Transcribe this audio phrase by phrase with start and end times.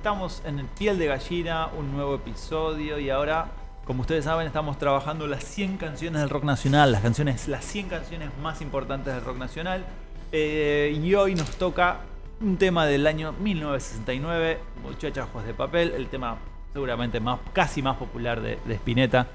[0.00, 3.48] estamos en el Piel de Gallina, un nuevo episodio y ahora,
[3.84, 7.88] como ustedes saben, estamos trabajando las 100 canciones del rock nacional, las canciones, las 100
[7.90, 9.84] canciones más importantes del rock nacional.
[10.32, 11.98] Eh, y hoy nos toca
[12.40, 16.38] un tema del año 1969, Muchachas de Papel, el tema
[16.72, 19.26] seguramente más, casi más popular de, Spinetta.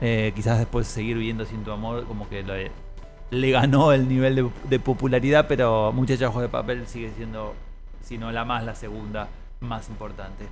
[0.00, 2.42] Eh, quizás después seguir viviendo sin tu amor, como que
[3.30, 7.54] le, ganó el nivel de, popularidad, pero Muchachas de Papel sigue siendo,
[8.00, 9.28] si no la más, la segunda
[9.64, 10.48] más importante.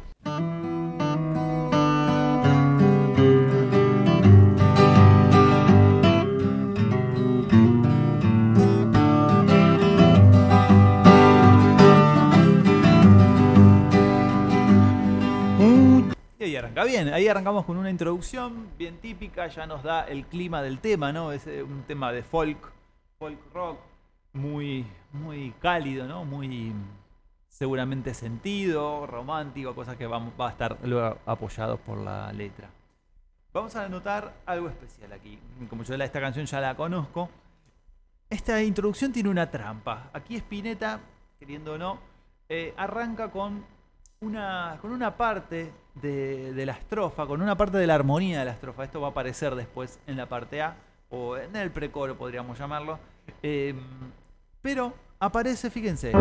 [16.38, 20.26] Y ahí arranca bien, ahí arrancamos con una introducción bien típica, ya nos da el
[20.26, 21.30] clima del tema, ¿no?
[21.30, 22.72] Es eh, un tema de folk,
[23.20, 23.78] folk rock,
[24.32, 26.24] muy, muy cálido, ¿no?
[26.24, 26.48] Muy
[27.52, 32.70] seguramente sentido, romántico, cosas que vamos, va a estar luego apoyado por la letra.
[33.52, 35.38] Vamos a notar algo especial aquí.
[35.68, 37.28] Como yo esta canción ya la conozco,
[38.30, 40.08] esta introducción tiene una trampa.
[40.14, 40.98] Aquí Spinetta,
[41.38, 41.98] queriendo o no,
[42.48, 43.62] eh, arranca con
[44.20, 48.46] una, con una parte de, de la estrofa, con una parte de la armonía de
[48.46, 48.84] la estrofa.
[48.84, 50.74] Esto va a aparecer después en la parte A,
[51.10, 52.98] o en el precoro podríamos llamarlo.
[53.42, 53.74] Eh,
[54.62, 56.12] pero aparece, fíjense.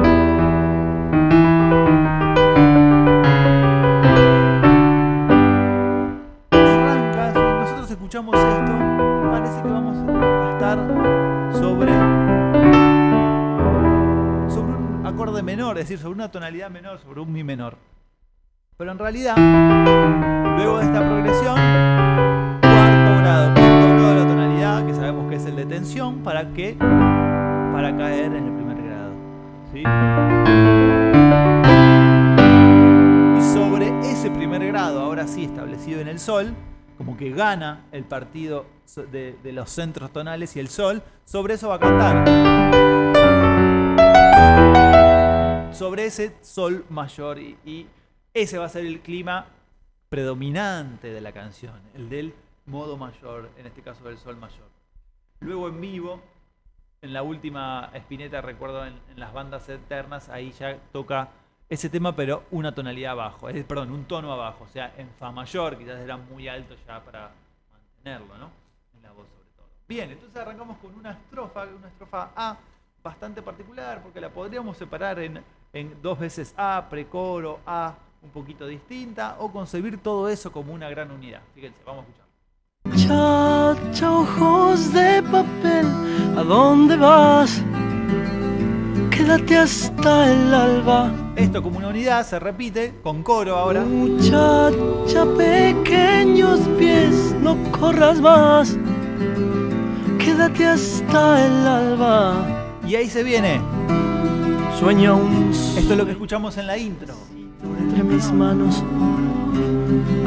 [8.21, 8.73] Escuchamos esto,
[9.31, 10.77] parece que vamos a estar
[11.53, 11.91] sobre,
[14.53, 17.77] sobre un acorde menor, es decir, sobre una tonalidad menor, sobre un mi menor.
[18.77, 19.35] Pero en realidad,
[20.55, 21.55] luego de esta progresión,
[22.61, 26.51] cuarto grado, quinto grado de la tonalidad, que sabemos que es el de tensión, ¿para
[26.53, 26.75] qué?
[26.79, 29.13] Para caer en el primer grado.
[29.71, 29.79] ¿sí?
[33.37, 36.55] Y sobre ese primer grado, ahora sí establecido en el sol,
[37.01, 38.67] como que gana el partido
[39.11, 42.23] de, los centros tonales y el sol, sobre eso va a cantar.
[45.73, 47.87] Sobre ese sol mayor y,
[48.35, 49.47] ese va a ser el clima
[50.09, 52.35] predominante de la canción, el del
[52.67, 54.69] modo mayor, en este caso del sol mayor.
[55.39, 56.21] Luego en vivo,
[57.01, 61.29] en la última Spinetta, recuerdo en, en las bandas eternas, ahí ya toca
[61.71, 65.77] ese tema, pero una tonalidad abajo, perdón, un tono abajo, o sea, en fa mayor,
[65.77, 67.31] quizás era muy alto ya para
[67.71, 68.49] mantenerlo, ¿no?
[68.93, 69.67] En la voz sobre todo.
[69.87, 72.57] Bien, entonces arrancamos con una estrofa, una estrofa A
[73.01, 78.67] bastante particular, porque la podríamos separar en, en dos veces A, precoro, A, un poquito
[78.67, 81.39] distinta, o concebir todo eso como una gran unidad.
[81.55, 83.77] Fíjense, vamos a escuchar.
[83.87, 85.87] Chacha, ojos de papel,
[86.37, 87.63] ¿a dónde vas?
[89.09, 91.30] Quédate hasta el alba.
[91.41, 93.81] Esto como una unidad se repite con coro ahora.
[93.83, 98.77] Muchacha, pequeños pies, no corras más.
[100.19, 102.35] Quédate hasta el alba.
[102.87, 103.59] Y ahí se viene.
[104.79, 107.15] Sueña un Esto es lo que escuchamos en la intro.
[107.79, 108.83] entre mis manos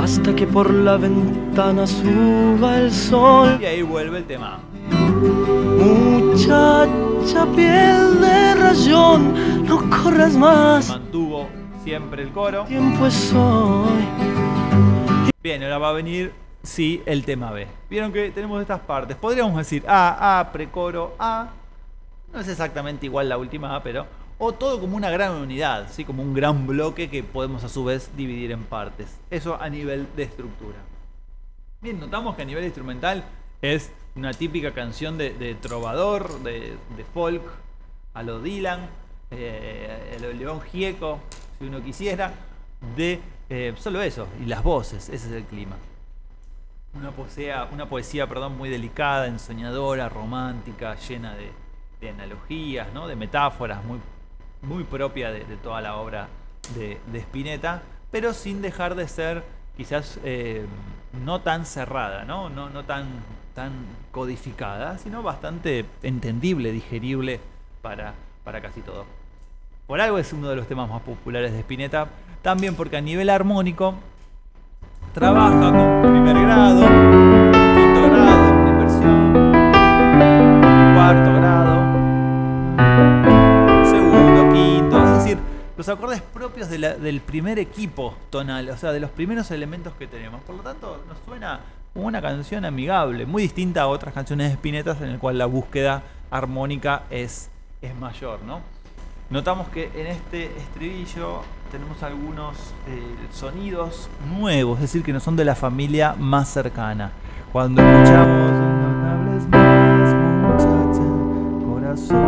[0.01, 3.59] hasta que por la ventana suba el sol.
[3.61, 4.61] Y ahí vuelve el tema.
[6.35, 10.89] Muchacha, piel de rayón, no corras más.
[10.89, 11.49] Mantuvo
[11.85, 12.65] siempre el coro.
[12.65, 14.05] Tiempo es hoy.
[15.41, 16.33] Bien, ahora va a venir,
[16.65, 17.69] sí, el tema B.
[17.89, 19.17] Vieron que tenemos estas partes.
[19.17, 21.51] Podríamos decir A, A, precoro, A.
[22.33, 24.05] No es exactamente igual la última A, pero.
[24.37, 26.05] O todo como una gran unidad, ¿sí?
[26.05, 29.21] como un gran bloque que podemos a su vez dividir en partes.
[29.31, 30.79] Eso a nivel de estructura.
[31.81, 33.23] Bien, notamos que a nivel instrumental
[33.63, 37.43] es una típica canción de, de trovador, de, de folk,
[38.15, 38.89] a lo Dylan,
[39.31, 41.19] eh, a lo León Gieco,
[41.59, 42.33] si uno quisiera,
[42.97, 43.21] de
[43.51, 45.77] eh, solo eso, y las voces, ese es el clima.
[46.95, 51.51] Una poesía, una poesía perdón, muy delicada, ensoñadora, romántica, llena de,
[52.09, 53.09] analogías, ¿no?
[53.09, 53.99] de metáforas, muy,
[54.61, 56.29] muy propia de, toda la obra
[56.77, 57.81] de, de, Spinetta,
[58.11, 59.43] pero sin dejar de ser
[59.75, 60.67] quizás eh,
[61.25, 62.51] no tan cerrada, ¿no?
[62.51, 63.07] No, no tan,
[63.55, 63.73] tan
[64.11, 67.41] codificada, sino bastante entendible, digerible
[67.83, 69.07] para, para casi todo.
[69.87, 72.09] Por algo es uno de los temas más populares de Spinetta,
[72.43, 73.95] también porque a nivel armónico
[75.13, 79.33] trabaja con primer grado, quinto grado inversión,
[80.95, 81.75] cuarto grado,
[83.85, 85.39] segundo, quinto, es decir,
[85.77, 90.07] los acordes propios de del primer equipo tonal, o sea, de los primeros elementos que
[90.07, 90.43] tenemos.
[90.43, 91.61] Por lo tanto, nos suena
[91.95, 96.03] una canción amigable, muy distinta a otras canciones de Spinetta en el cual la búsqueda
[96.31, 97.51] armónica es,
[97.81, 98.75] es mayor, ¿no?
[99.31, 101.43] notamos que en este estribillo
[101.73, 102.57] tenemos algunos
[102.87, 103.03] eh,
[103.33, 107.11] sonidos nuevos, es decir, que no son de la familia más cercana.
[107.53, 108.53] Cuando escuchamos
[109.51, 109.85] más,
[111.67, 112.21] corazón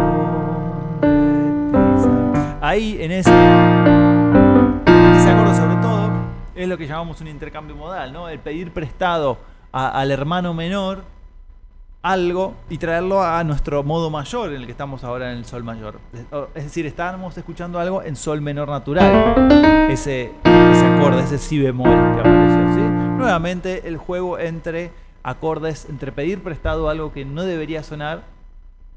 [1.01, 6.11] de tiza", ahí en ese, en ese acorde sobre todo
[6.55, 8.29] es lo que llamamos un intercambio modal, ¿no?
[8.29, 9.39] El pedir prestado
[9.76, 11.05] al hermano menor
[12.02, 15.64] algo y traerlo a nuestro modo mayor en el que estamos ahora en el sol
[15.64, 15.99] mayor.
[16.55, 19.50] Es decir, estábamos escuchando algo en sol menor natural,
[19.90, 22.75] ese, ese acorde, ese si bemol que apareció.
[22.75, 22.81] ¿sí?
[23.19, 24.93] Nuevamente el juego entre
[25.23, 28.23] acordes, entre pedir prestado algo que no debería sonar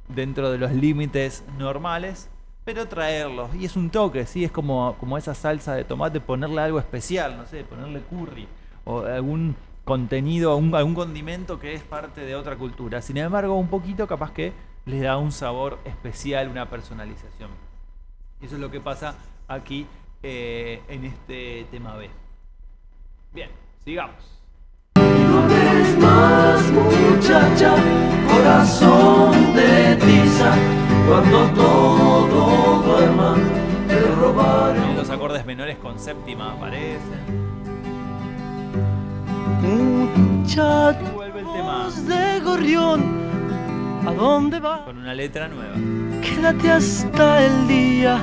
[0.07, 2.29] dentro de los límites normales,
[2.63, 3.49] pero traerlo.
[3.59, 4.45] Y es un toque, ¿sí?
[4.45, 8.47] es como, como esa salsa de tomate, ponerle algo especial, no sé, ponerle curry
[8.85, 9.55] o algún
[9.85, 13.01] contenido, un- algún condimento que es parte de otra cultura.
[13.01, 14.53] Sin embargo, un poquito capaz que
[14.85, 17.49] le da un sabor especial, una personalización.
[18.41, 19.15] Y eso es lo que pasa
[19.47, 19.87] aquí
[20.23, 22.09] eh, en este tema B.
[23.33, 23.49] Bien,
[23.83, 24.15] sigamos.
[24.95, 27.75] No hables más, muchacha,
[28.31, 30.55] corazón de tiza,
[31.07, 33.35] cuando todo duerma,
[33.87, 37.58] te robaré Vienen los acordes menores con séptima aparecen.
[41.53, 43.01] Tema de gorrión,
[44.07, 44.81] ¿a dónde vas?
[44.81, 45.73] con una letra nueva.
[46.21, 48.17] Quédate hasta el día.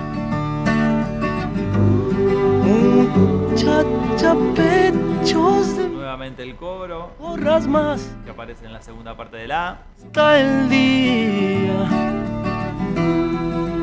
[2.65, 9.49] Muchacha, pechos de Nuevamente el cobro borras más que aparece en la segunda parte de
[9.49, 11.89] la hasta el día.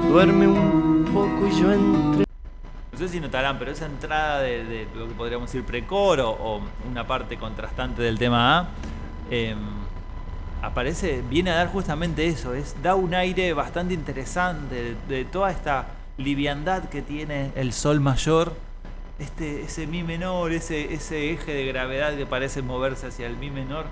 [0.09, 2.32] Duerme un poco y yo entre.
[2.94, 6.62] No sé si notarán, pero esa entrada de, de lo que podríamos decir precoro o
[6.90, 8.68] una parte contrastante del tema A
[9.31, 9.57] em,
[10.62, 15.50] aparece, viene a dar justamente eso, es, da un aire bastante interesante de, de toda
[15.50, 15.88] esta
[16.18, 18.54] liviandad que tiene el sol mayor,
[19.18, 23.50] este, ese mi menor, ese, ese eje de gravedad que parece moverse hacia el mi
[23.50, 23.86] menor,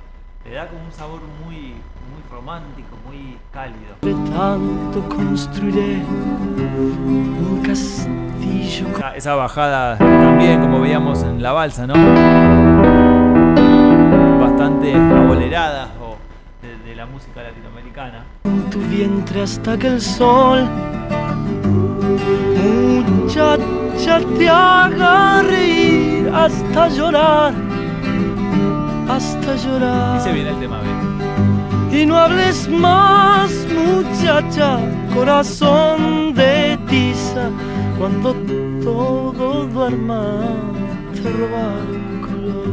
[0.45, 3.95] le da como un sabor muy, muy romántico, muy cálido.
[4.01, 6.01] Entre tanto construiré
[6.77, 11.93] un castillo Esa, esa bajada también, como veíamos en la balsa, ¿no?
[14.39, 16.17] Bastante abolerada o
[16.61, 18.25] de, de la música latinoamericana.
[18.45, 20.67] en tu vientre hasta que el sol
[23.31, 27.53] muchacha te haga reír hasta llorar
[29.07, 31.60] hasta llorar Y se viene el tema B.
[31.91, 34.79] y no hables más muchacha
[35.13, 37.49] corazón de tiza
[37.97, 38.33] cuando
[38.81, 40.39] todo duerma
[41.13, 42.67] te el color.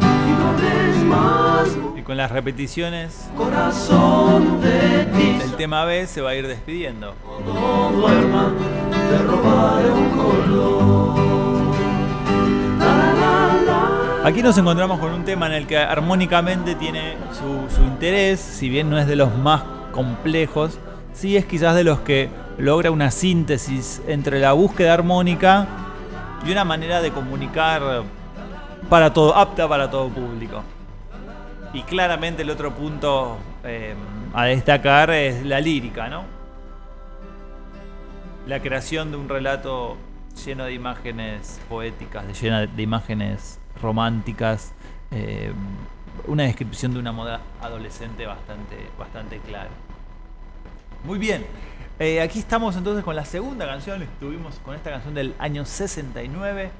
[0.00, 5.44] Y no hables más Y con las repeticiones corazón de tiza.
[5.44, 7.14] del tema B se va a ir despidiendo.
[7.44, 8.31] duerma,
[14.24, 18.88] Aquí nos encontramos con un tema en el que armónicamente tiene su, interés, si bien
[18.88, 20.78] no es de los más complejos,
[21.12, 25.66] sí es quizás de los que logra una síntesis entre la búsqueda armónica
[26.46, 28.04] y una manera de comunicar
[28.88, 30.62] para todo, apta para todo público.
[31.72, 33.96] Y claramente el otro punto eh,
[34.34, 36.22] a destacar es la lírica, ¿no?
[38.46, 39.96] La creación de un relato
[40.46, 44.72] lleno de imágenes poéticas, de llena de imágenes románticas,
[45.10, 45.52] eh,
[46.26, 49.70] una descripción de una moda adolescente bastante, bastante clara.
[51.04, 51.44] Muy bien,
[51.98, 56.70] eh, aquí estamos entonces con la segunda canción, estuvimos con esta canción del año 69.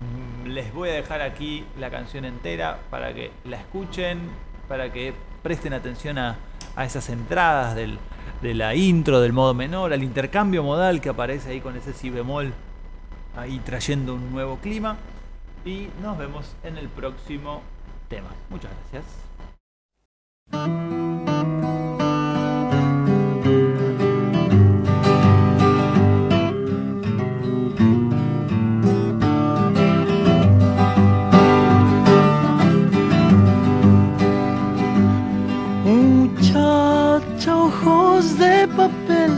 [0.00, 4.20] Mm, Les voy a dejar aquí la canción entera para que la escuchen,
[4.68, 6.36] para que presten atención a,
[6.76, 7.98] a esas entradas del-
[8.40, 12.10] de la intro, del modo menor, al intercambio modal que aparece ahí con ese si
[12.10, 12.52] bemol,
[13.36, 14.96] ahí trayendo un nuevo clima.
[15.64, 17.62] Y nos vemos en el próximo
[18.08, 18.30] tema.
[18.50, 19.04] Muchas gracias.
[35.84, 39.30] Muchacha, ojos de papel,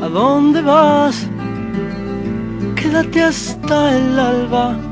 [0.00, 1.26] ¿a dónde vas?
[2.76, 4.91] Quédate hasta el alba.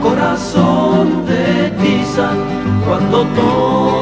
[0.00, 2.30] corazón de tiza
[2.86, 3.99] cuando todo